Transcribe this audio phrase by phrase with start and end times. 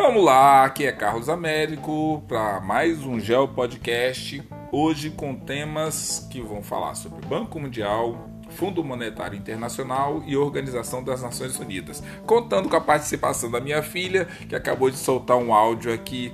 [0.00, 4.40] Vamos lá, aqui é Carlos Américo para mais um Geo Podcast.
[4.70, 11.20] Hoje com temas que vão falar sobre Banco Mundial, Fundo Monetário Internacional e Organização das
[11.20, 12.00] Nações Unidas.
[12.24, 16.32] Contando com a participação da minha filha, que acabou de soltar um áudio aqui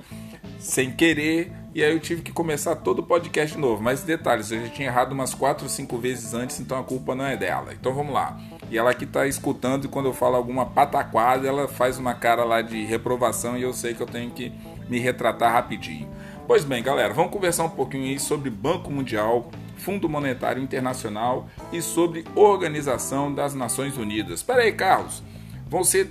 [0.59, 3.83] sem querer, e aí eu tive que começar todo o podcast novo.
[3.83, 7.13] Mas detalhes, eu já tinha errado umas 4 ou 5 vezes antes, então a culpa
[7.13, 7.73] não é dela.
[7.73, 8.39] Então vamos lá.
[8.71, 12.45] E ela que está escutando e quando eu falo alguma pataquada, ela faz uma cara
[12.45, 14.53] lá de reprovação e eu sei que eu tenho que
[14.87, 16.07] me retratar rapidinho.
[16.47, 21.81] Pois bem, galera, vamos conversar um pouquinho aí sobre Banco Mundial, Fundo Monetário Internacional e
[21.81, 24.39] sobre Organização das Nações Unidas.
[24.39, 25.21] Espera aí, Carlos.
[25.67, 26.09] Vão ser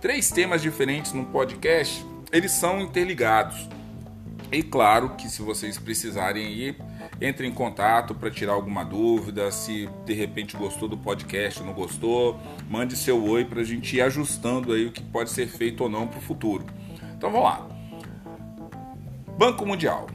[0.00, 2.06] três temas diferentes no podcast.
[2.30, 3.68] Eles são interligados.
[4.52, 6.76] E claro que se vocês precisarem ir,
[7.18, 12.38] entre em contato para tirar alguma dúvida, se de repente gostou do podcast não gostou,
[12.68, 15.88] mande seu oi para a gente ir ajustando aí o que pode ser feito ou
[15.88, 16.66] não para o futuro.
[17.16, 17.66] Então vamos lá.
[19.38, 20.06] Banco Mundial.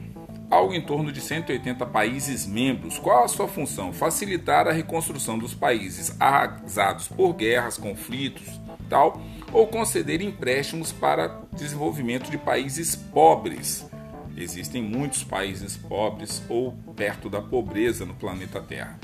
[0.48, 2.96] Algo em torno de 180 países membros.
[2.96, 3.92] Qual a sua função?
[3.92, 8.46] Facilitar a reconstrução dos países arrasados por guerras, conflitos,
[8.88, 9.20] tal,
[9.52, 13.87] ou conceder empréstimos para desenvolvimento de países pobres
[14.40, 18.98] Existem muitos países pobres ou perto da pobreza no planeta Terra.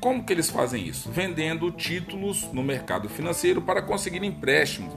[0.00, 1.10] Como que eles fazem isso?
[1.10, 4.94] Vendendo títulos no mercado financeiro para conseguir empréstimos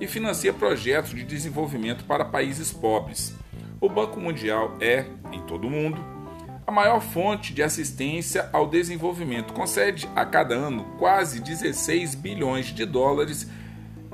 [0.00, 3.34] e financia projetos de desenvolvimento para países pobres.
[3.80, 6.02] O Banco Mundial é, em todo o mundo,
[6.66, 9.52] a maior fonte de assistência ao desenvolvimento.
[9.52, 13.48] Concede a cada ano quase 16 bilhões de dólares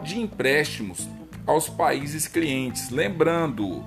[0.02, 1.08] de empréstimos
[1.46, 2.90] aos países clientes.
[2.90, 3.84] Lembrando,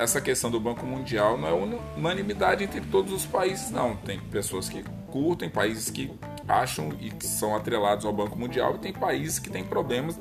[0.00, 3.94] essa questão do Banco Mundial não é unanimidade entre todos os países, não.
[3.94, 6.10] Tem pessoas que curtem, países que
[6.48, 10.18] acham e que são atrelados ao Banco Mundial, e tem países que têm problemas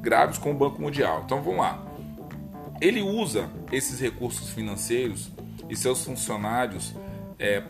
[0.00, 1.24] graves com o Banco Mundial.
[1.26, 1.78] Então vamos lá.
[2.80, 5.30] Ele usa esses recursos financeiros
[5.68, 6.94] e seus funcionários,
[7.38, 7.64] é,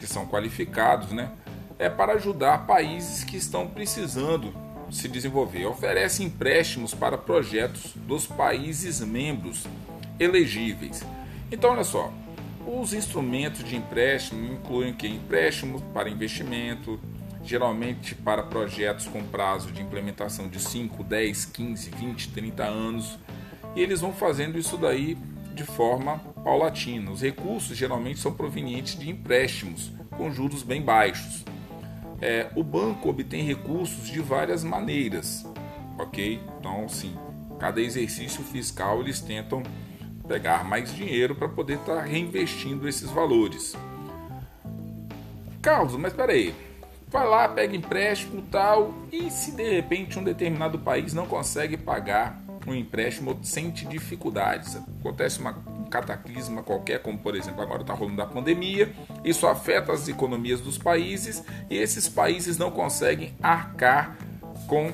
[0.00, 1.30] que são qualificados, né,
[1.78, 4.52] é para ajudar países que estão precisando
[4.90, 5.66] se desenvolver.
[5.66, 9.64] Oferece empréstimos para projetos dos países membros
[10.18, 11.04] elegíveis.
[11.50, 12.12] Então, olha só,
[12.66, 16.98] os instrumentos de empréstimo incluem que empréstimo para investimento,
[17.44, 23.18] geralmente para projetos com prazo de implementação de 5, 10, 15, 20, 30 anos,
[23.76, 25.16] e eles vão fazendo isso daí
[25.54, 27.10] de forma paulatina.
[27.10, 31.44] Os recursos geralmente são provenientes de empréstimos com juros bem baixos.
[32.20, 35.46] É, o banco obtém recursos de várias maneiras,
[35.98, 36.40] ok?
[36.58, 37.14] Então, sim,
[37.58, 39.62] cada exercício fiscal eles tentam
[40.26, 43.74] pegar mais dinheiro para poder estar tá reinvestindo esses valores.
[45.62, 46.54] Carlos, mas espera aí.
[47.08, 52.40] Vai lá, pega empréstimo tal, e se de repente um determinado país não consegue pagar
[52.66, 54.76] um empréstimo, sente dificuldades.
[55.00, 58.92] Acontece uma, um cataclisma qualquer, como por exemplo agora está rolando a pandemia,
[59.24, 64.16] isso afeta as economias dos países e esses países não conseguem arcar
[64.66, 64.92] com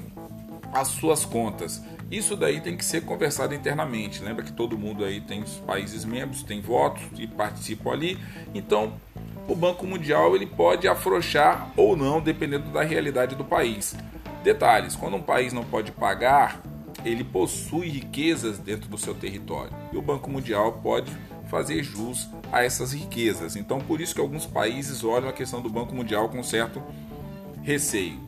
[0.73, 1.83] as suas contas.
[2.13, 4.23] Isso daí tem que ser conversado internamente.
[4.23, 8.19] Lembra que todo mundo aí tem os países membros, tem votos e participam ali.
[8.55, 8.93] Então,
[9.49, 13.97] o Banco Mundial ele pode afrouxar ou não, dependendo da realidade do país.
[14.45, 16.61] Detalhes: quando um país não pode pagar,
[17.03, 21.11] ele possui riquezas dentro do seu território e o Banco Mundial pode
[21.49, 23.57] fazer jus a essas riquezas.
[23.57, 26.83] Então, por isso que alguns países olham a questão do Banco Mundial com certo
[27.63, 28.21] receio.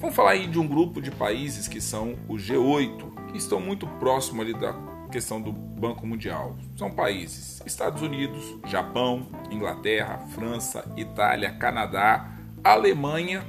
[0.00, 3.86] Vamos falar aí de um grupo de países que são o G8, que estão muito
[3.86, 4.74] próximo ali da
[5.10, 6.56] questão do Banco Mundial.
[6.76, 12.30] São países Estados Unidos, Japão, Inglaterra, França, Itália, Canadá,
[12.62, 13.44] Alemanha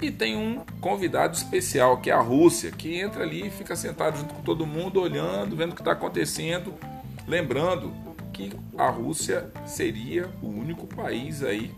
[0.00, 4.18] e tem um convidado especial que é a Rússia, que entra ali e fica sentado
[4.18, 6.74] junto com todo mundo, olhando, vendo o que está acontecendo.
[7.26, 7.92] Lembrando
[8.32, 11.72] que a Rússia seria o único país aí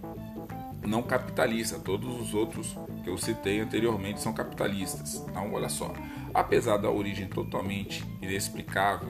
[0.86, 1.78] não capitalista.
[1.78, 5.16] Todos os outros que eu citei anteriormente são capitalistas.
[5.28, 5.92] Então, olha só.
[6.34, 9.08] Apesar da origem totalmente inexplicável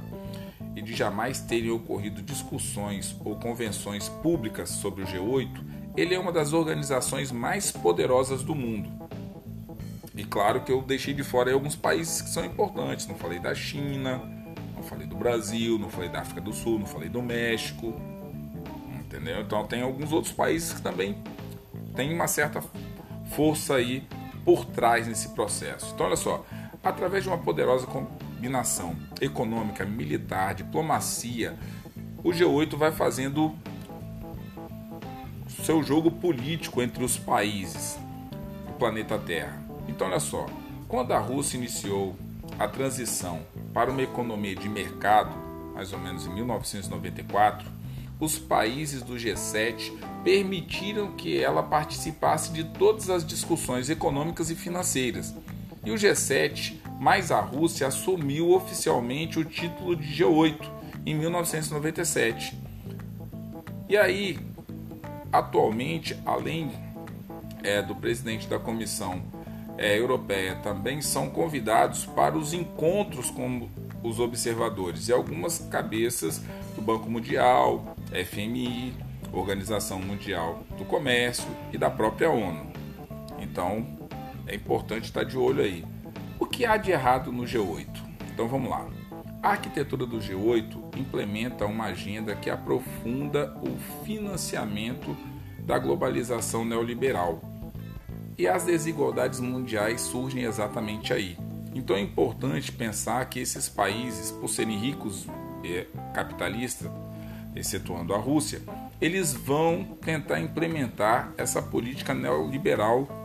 [0.77, 5.49] e de jamais terem ocorrido discussões ou convenções públicas sobre o G8,
[5.97, 8.91] ele é uma das organizações mais poderosas do mundo.
[10.15, 13.07] E claro que eu deixei de fora alguns países que são importantes.
[13.07, 14.21] Não falei da China,
[14.77, 17.95] não falei do Brasil, não falei da África do Sul, não falei do México.
[19.01, 19.41] Entendeu?
[19.41, 21.17] Então tem alguns outros países que também
[21.97, 22.63] têm uma certa
[23.31, 24.07] força aí
[24.45, 25.93] por trás nesse processo.
[25.95, 26.45] Então olha só,
[26.85, 31.57] através de uma poderosa combinação econômica, militar, diplomacia,
[32.23, 33.55] o G8 vai fazendo
[35.65, 37.99] seu jogo político entre os países
[38.67, 39.63] do planeta Terra.
[39.89, 40.47] Então, olha só,
[40.87, 42.15] quando a Rússia iniciou
[42.59, 43.41] a transição
[43.73, 45.35] para uma economia de mercado,
[45.75, 47.67] mais ou menos em 1994,
[48.21, 49.93] os países do G7
[50.23, 55.35] permitiram que ela participasse de todas as discussões econômicas e financeiras.
[55.85, 60.59] E o G7, mais a Rússia, assumiu oficialmente o título de G8
[61.05, 62.59] em 1997.
[63.89, 64.39] E aí,
[65.31, 66.73] atualmente, além
[67.63, 69.23] é, do presidente da Comissão
[69.77, 73.69] é, Europeia, também são convidados para os encontros com
[74.03, 76.41] os observadores e algumas cabeças
[76.75, 78.95] do Banco Mundial, FMI,
[79.33, 82.73] Organização Mundial do Comércio e da própria ONU.
[83.41, 83.87] Então,
[84.47, 85.85] é importante estar de olho aí.
[86.39, 87.89] O que há de errado no G8?
[88.33, 88.87] Então vamos lá.
[89.43, 95.17] A arquitetura do G8 implementa uma agenda que aprofunda o financiamento
[95.61, 97.43] da globalização neoliberal.
[98.37, 101.37] E as desigualdades mundiais surgem exatamente aí.
[101.75, 105.27] Então é importante pensar que esses países, por serem ricos
[105.63, 106.91] e capitalistas,
[107.55, 108.63] excetuando a Rússia,
[109.01, 113.24] eles vão tentar implementar essa política neoliberal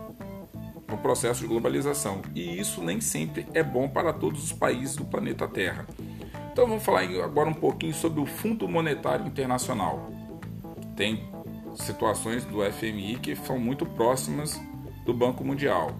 [0.90, 2.22] no processo de globalização.
[2.34, 5.86] E isso nem sempre é bom para todos os países do planeta Terra.
[6.52, 10.10] Então vamos falar agora um pouquinho sobre o Fundo Monetário Internacional.
[10.96, 11.28] Tem
[11.76, 14.60] situações do FMI que são muito próximas
[15.06, 15.92] do Banco Mundial.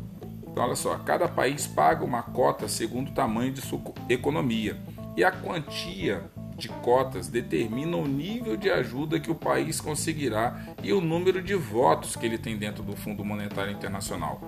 [0.46, 4.76] Então olha só, cada país paga uma cota segundo o tamanho de sua economia
[5.16, 6.25] e a quantia
[6.60, 11.54] de cotas determina o nível de ajuda que o país conseguirá e o número de
[11.54, 14.40] votos que ele tem dentro do Fundo Monetário Internacional.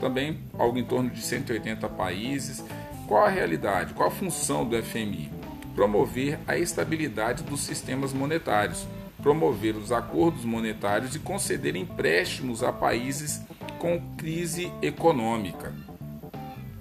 [0.00, 2.64] Também algo em torno de 180 países.
[3.06, 3.94] Qual a realidade?
[3.94, 5.30] Qual a função do FMI?
[5.74, 8.86] Promover a estabilidade dos sistemas monetários,
[9.22, 13.40] promover os acordos monetários e conceder empréstimos a países
[13.78, 15.72] com crise econômica.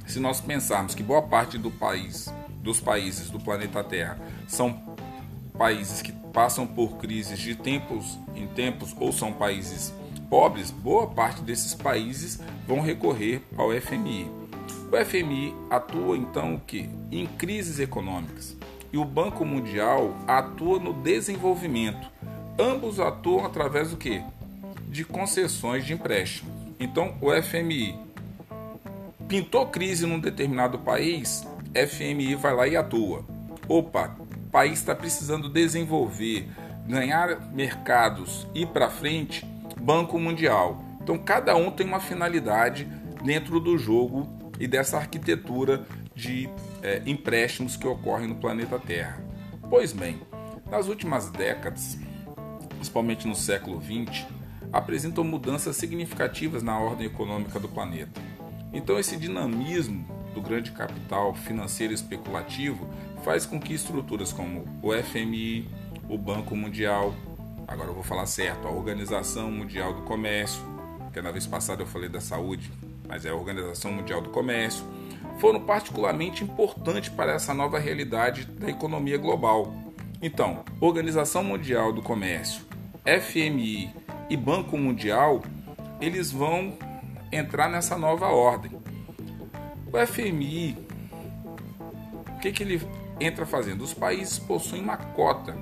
[0.08, 2.34] Se nós pensarmos que boa parte do país
[2.70, 4.16] dos países do planeta Terra
[4.48, 4.96] são
[5.58, 9.92] países que passam por crises de tempos em tempos ou são países
[10.30, 14.30] pobres, boa parte desses países vão recorrer ao FMI.
[14.92, 18.56] O FMI atua então que em crises econômicas
[18.94, 22.08] e o Banco Mundial atua no desenvolvimento.
[22.60, 24.22] Ambos atuam através do que?
[24.88, 26.52] De concessões de empréstimo.
[26.80, 27.98] Então o FMI
[29.28, 33.26] pintou crise num determinado país, FMI vai lá e atua.
[33.68, 36.50] Opa, o país está precisando desenvolver,
[36.88, 39.46] ganhar mercados, ir para frente,
[39.80, 40.84] Banco Mundial.
[41.02, 42.88] Então cada um tem uma finalidade
[43.24, 44.28] dentro do jogo
[44.60, 45.86] e dessa arquitetura
[46.16, 46.50] de
[46.82, 49.22] é, empréstimos que ocorrem no planeta Terra.
[49.70, 50.20] Pois bem,
[50.70, 51.98] nas últimas décadas,
[52.76, 54.26] principalmente no século XX,
[54.72, 58.20] apresentam mudanças significativas na ordem econômica do planeta.
[58.74, 62.88] Então esse dinamismo do grande capital financeiro especulativo
[63.24, 65.68] faz com que estruturas como o FMI,
[66.08, 67.14] o Banco Mundial,
[67.68, 70.62] agora eu vou falar certo, a Organização Mundial do Comércio,
[71.12, 72.72] que na vez passada eu falei da saúde,
[73.08, 74.86] mas é a Organização Mundial do Comércio,
[75.40, 79.74] foram particularmente importantes para essa nova realidade da economia global.
[80.22, 82.62] Então, Organização Mundial do Comércio,
[83.04, 83.94] FMI
[84.30, 85.42] e Banco Mundial,
[86.00, 86.78] eles vão
[87.32, 88.79] entrar nessa nova ordem.
[89.92, 90.78] O FMI,
[92.28, 92.82] o que, que ele
[93.20, 93.84] entra fazendo?
[93.84, 95.58] Os países possuem uma cota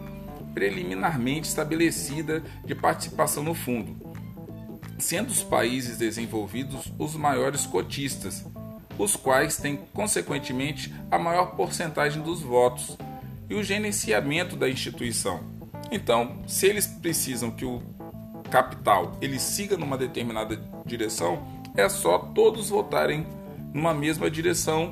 [0.53, 3.95] preliminarmente estabelecida de participação no fundo,
[4.99, 8.43] sendo os países desenvolvidos os maiores cotistas,
[8.97, 12.97] os quais têm, consequentemente, a maior porcentagem dos votos
[13.49, 15.39] e o gerenciamento da instituição.
[15.89, 17.81] Então, se eles precisam que o
[18.51, 23.25] capital ele siga numa determinada direção, é só todos votarem
[23.77, 24.91] numa mesma direção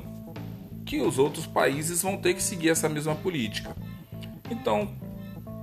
[0.84, 3.76] que os outros países vão ter que seguir essa mesma política.
[4.48, 4.88] Então,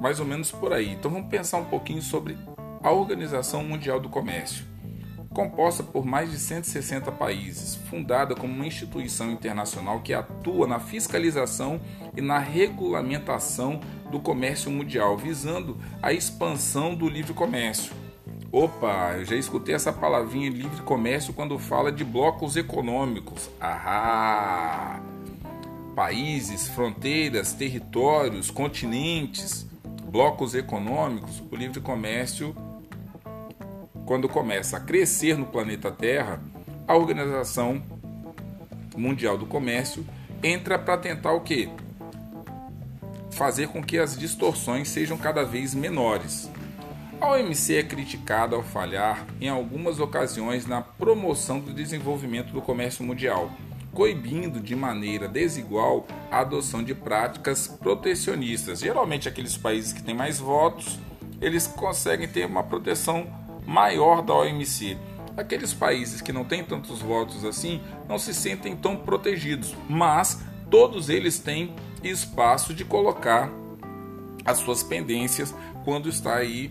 [0.01, 0.91] mais ou menos por aí.
[0.91, 2.37] Então vamos pensar um pouquinho sobre
[2.83, 4.65] a Organização Mundial do Comércio.
[5.29, 11.79] Composta por mais de 160 países, fundada como uma instituição internacional que atua na fiscalização
[12.17, 13.79] e na regulamentação
[14.11, 18.02] do comércio mundial, visando a expansão do livre comércio
[18.55, 23.49] Opa, eu já escutei essa palavrinha livre comércio quando fala de blocos econômicos.
[23.59, 25.01] Ahá!
[25.95, 29.65] Países, fronteiras, territórios, continentes,
[30.05, 32.55] blocos econômicos, o livre comércio,
[34.05, 36.39] quando começa a crescer no planeta Terra,
[36.87, 37.81] a Organização
[38.95, 40.05] Mundial do Comércio
[40.43, 41.69] entra para tentar o quê?
[43.31, 46.51] Fazer com que as distorções sejam cada vez menores.
[47.23, 53.01] A OMC é criticada ao falhar em algumas ocasiões na promoção do desenvolvimento do comércio
[53.01, 53.49] mundial,
[53.93, 58.81] coibindo de maneira desigual a adoção de práticas protecionistas.
[58.81, 60.99] Geralmente aqueles países que têm mais votos,
[61.39, 63.25] eles conseguem ter uma proteção
[63.65, 64.97] maior da OMC.
[65.37, 71.07] Aqueles países que não têm tantos votos assim não se sentem tão protegidos, mas todos
[71.07, 73.49] eles têm espaço de colocar
[74.43, 76.69] as suas pendências quando está aí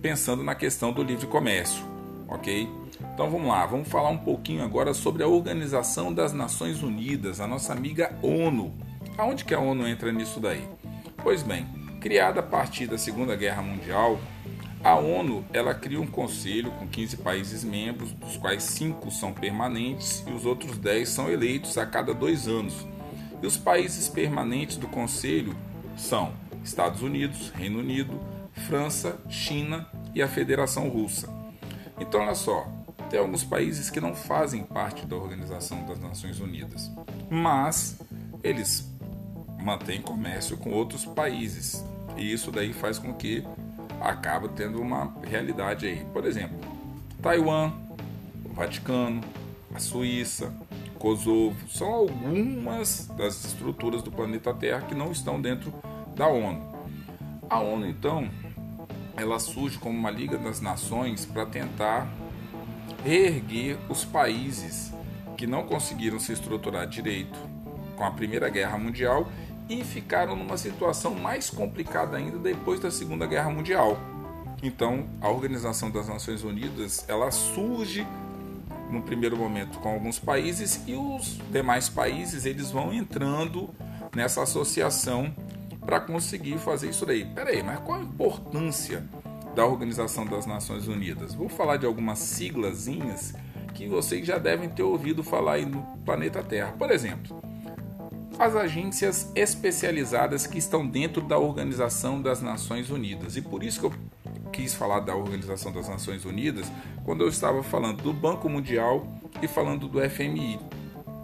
[0.00, 1.84] pensando na questão do livre comércio,
[2.28, 2.68] ok?
[3.14, 7.46] Então vamos lá, vamos falar um pouquinho agora sobre a Organização das Nações Unidas, a
[7.46, 8.72] nossa amiga ONU.
[9.16, 10.64] Aonde que a ONU entra nisso daí?
[11.22, 11.66] Pois bem,
[12.00, 14.20] criada a partir da Segunda Guerra Mundial,
[14.82, 20.22] a ONU ela cria um conselho com 15 países membros, dos quais 5 são permanentes
[20.26, 22.86] e os outros 10 são eleitos a cada dois anos.
[23.42, 25.56] E os países permanentes do Conselho
[25.96, 28.20] são Estados Unidos, Reino Unido,
[28.58, 31.28] França, China e a Federação Russa.
[31.98, 32.66] Então, olha só,
[33.10, 36.90] tem alguns países que não fazem parte da Organização das Nações Unidas,
[37.30, 37.98] mas
[38.42, 38.86] eles
[39.58, 41.84] mantêm comércio com outros países
[42.16, 43.44] e isso daí faz com que
[44.00, 46.04] acaba tendo uma realidade aí.
[46.12, 46.58] Por exemplo,
[47.22, 47.72] Taiwan,
[48.44, 49.22] o Vaticano,
[49.74, 50.52] a Suíça,
[50.98, 55.72] Kosovo, são algumas das estruturas do planeta Terra que não estão dentro
[56.16, 56.76] da ONU.
[57.48, 58.28] A ONU, então,
[59.18, 62.08] ela surge como uma Liga das Nações para tentar
[63.04, 64.92] reerguer os países
[65.36, 67.38] que não conseguiram se estruturar direito
[67.96, 69.28] com a Primeira Guerra Mundial
[69.68, 73.98] e ficaram numa situação mais complicada ainda depois da Segunda Guerra Mundial.
[74.62, 78.06] Então, a Organização das Nações Unidas, ela surge
[78.90, 83.68] no primeiro momento com alguns países e os demais países eles vão entrando
[84.14, 85.32] nessa associação
[85.88, 87.24] para conseguir fazer isso daí.
[87.24, 89.02] Peraí, mas qual a importância
[89.54, 91.32] da Organização das Nações Unidas?
[91.32, 93.32] Vou falar de algumas siglazinhas
[93.72, 96.72] que vocês já devem ter ouvido falar aí no planeta Terra.
[96.72, 97.42] Por exemplo,
[98.38, 103.38] as agências especializadas que estão dentro da Organização das Nações Unidas.
[103.38, 103.94] E por isso que eu
[104.52, 106.70] quis falar da Organização das Nações Unidas
[107.02, 109.08] quando eu estava falando do Banco Mundial
[109.40, 110.60] e falando do FMI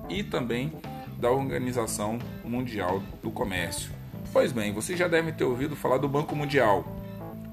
[0.08, 0.72] e também
[1.18, 4.03] da Organização Mundial do Comércio.
[4.34, 6.84] Pois bem, vocês já devem ter ouvido falar do Banco Mundial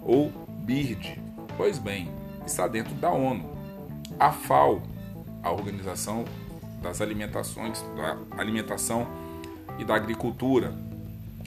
[0.02, 0.32] ou
[0.64, 1.22] BIRD.
[1.56, 2.10] Pois bem,
[2.44, 3.56] está dentro da ONU.
[4.20, 4.82] A FAO,
[5.44, 6.26] a Organização
[6.82, 9.06] das Alimentações, da Alimentação
[9.78, 10.74] e da Agricultura,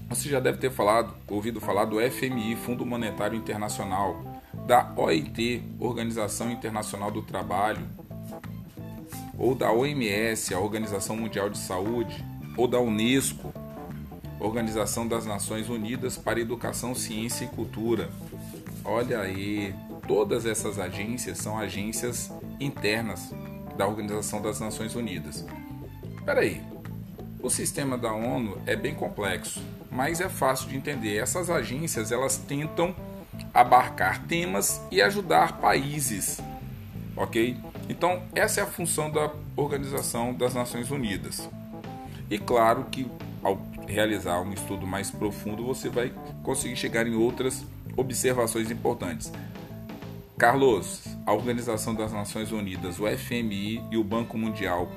[0.08, 6.48] você já deve ter falado, ouvido falar do FMI, Fundo Monetário Internacional, da OIT, Organização
[6.52, 7.84] Internacional do Trabalho,
[9.36, 12.24] ou da OMS, a Organização Mundial de Saúde,
[12.56, 13.52] ou da Unesco,
[14.44, 18.10] Organização das Nações Unidas para Educação, Ciência e Cultura.
[18.84, 19.74] Olha aí,
[20.06, 23.32] todas essas agências são agências internas
[23.76, 25.44] da Organização das Nações Unidas.
[26.16, 26.62] Espera aí,
[27.42, 31.16] o sistema da ONU é bem complexo, mas é fácil de entender.
[31.16, 32.94] Essas agências elas tentam
[33.52, 36.38] abarcar temas e ajudar países,
[37.16, 37.56] ok?
[37.88, 41.48] Então essa é a função da Organização das Nações Unidas.
[42.30, 43.06] E claro que
[43.42, 46.12] ao realizar um estudo mais profundo você vai
[46.42, 47.64] conseguir chegar em outras
[47.96, 49.32] observações importantes.
[50.36, 54.90] Carlos, a Organização das Nações Unidas, o FMI e o Banco Mundial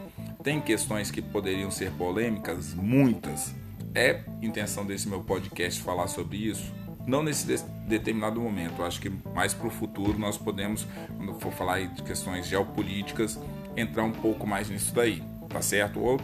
[0.43, 2.73] tem questões que poderiam ser polêmicas?
[2.73, 3.53] Muitas.
[3.93, 6.73] É intenção desse meu podcast falar sobre isso?
[7.05, 8.83] Não nesse de determinado momento.
[8.83, 13.39] Acho que mais para o futuro nós podemos, quando for falar de questões geopolíticas,
[13.75, 15.99] entrar um pouco mais nisso daí, tá certo?
[15.99, 16.19] Ou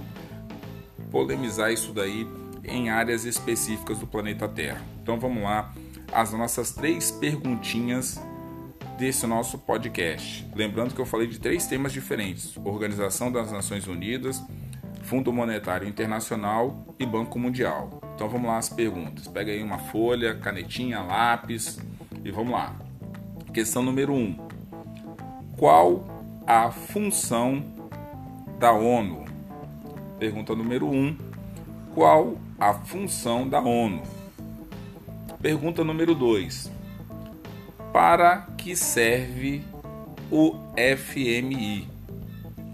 [1.12, 2.28] polemizar isso daí
[2.64, 4.82] em áreas específicas do planeta Terra.
[5.02, 5.74] Então vamos lá,
[6.12, 8.20] as nossas três perguntinhas
[8.98, 10.48] desse nosso podcast.
[10.56, 14.42] Lembrando que eu falei de três temas diferentes: Organização das Nações Unidas,
[15.04, 18.02] Fundo Monetário Internacional e Banco Mundial.
[18.16, 19.28] Então vamos lá as perguntas.
[19.28, 21.80] Pega aí uma folha, canetinha, lápis
[22.24, 22.76] e vamos lá.
[23.54, 24.18] Questão número 1.
[24.18, 24.48] Um.
[25.58, 26.06] Qual
[26.48, 27.64] a função
[28.60, 29.26] da ONU?
[30.18, 30.96] Pergunta número 1.
[30.96, 31.18] Um.
[31.94, 34.02] Qual a função da ONU?
[35.42, 36.72] Pergunta número 2
[37.92, 39.62] para que serve
[40.32, 40.56] o
[40.98, 41.90] FMI?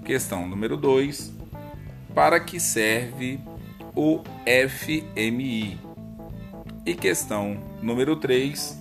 [0.05, 1.34] Questão número 2.
[2.13, 3.39] Para que serve
[3.96, 5.79] o FMI?
[6.86, 8.77] E questão número 3.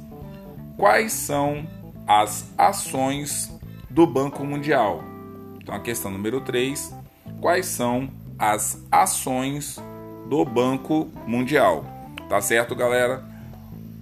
[0.76, 1.66] Quais são
[2.06, 3.50] as ações
[3.88, 5.02] do Banco Mundial?
[5.60, 6.94] Então, a questão número 3.
[7.40, 9.82] Quais são as ações
[10.28, 11.85] do Banco Mundial?
[12.28, 13.25] Tá certo, galera?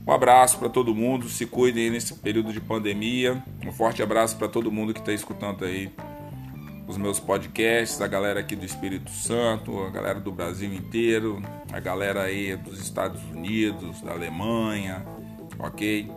[0.05, 3.43] Um abraço para todo mundo, se cuidem nesse período de pandemia.
[3.65, 5.91] Um forte abraço para todo mundo que está escutando aí
[6.89, 11.43] os meus podcasts, a galera aqui do Espírito Santo, a galera do Brasil inteiro,
[11.73, 15.05] a galera aí dos Estados Unidos, da Alemanha,
[15.59, 16.11] ok?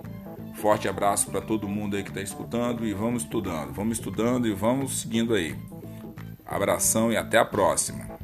[0.56, 4.54] Forte abraço para todo mundo aí que está escutando e vamos estudando, vamos estudando e
[4.54, 5.56] vamos seguindo aí.
[6.46, 8.19] Abração e até a próxima.